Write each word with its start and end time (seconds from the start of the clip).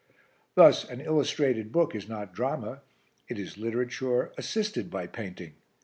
Thus 0.55 0.83
an 0.83 0.99
illustrated 0.99 1.71
book 1.71 1.93
is 1.93 2.09
not 2.09 2.33
drama 2.33 2.81
it 3.27 3.37
is 3.37 3.59
literature 3.59 4.33
assisted 4.35 4.89
by 4.89 5.05
painting. 5.05 5.53